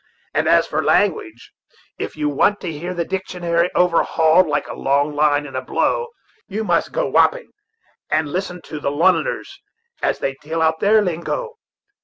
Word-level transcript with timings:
And 0.33 0.47
as 0.47 0.65
for 0.65 0.83
language, 0.83 1.51
if 1.99 2.17
you 2.17 2.27
want 2.27 2.59
to 2.61 2.71
hear 2.71 2.95
the 2.95 3.05
dictionary 3.05 3.69
overhauled 3.75 4.47
like 4.47 4.67
a 4.67 4.73
log 4.73 5.13
line 5.13 5.45
in 5.45 5.55
a 5.55 5.61
blow, 5.61 6.07
you 6.47 6.63
must 6.63 6.91
go 6.91 7.03
to 7.03 7.09
Wapping 7.09 7.51
and 8.09 8.27
listen 8.27 8.63
to 8.63 8.79
the 8.79 8.89
Lon'oners 8.89 9.59
as 10.01 10.17
they 10.17 10.33
deal 10.41 10.59
out 10.63 10.79
their 10.79 11.03
lingo. 11.03 11.51